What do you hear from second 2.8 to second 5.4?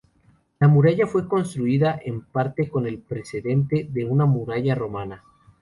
el precedente de una muralla romana.